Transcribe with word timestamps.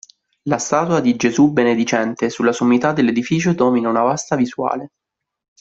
La 0.49 0.57
statua 0.57 0.99
di 0.99 1.15
Gesù 1.15 1.51
Benedicente, 1.53 2.31
sulla 2.31 2.53
sommità 2.53 2.91
dell'edificio 2.91 3.53
domina 3.53 3.87
una 3.87 4.01
vasta 4.01 4.35
visuale. 4.35 4.93